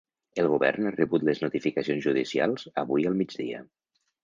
El 0.43 0.47
govern 0.53 0.89
ha 0.89 0.93
rebut 0.95 1.25
les 1.27 1.41
notificacions 1.43 2.03
judicials 2.07 2.67
avui 2.85 3.09
al 3.13 3.21
migdia. 3.23 3.65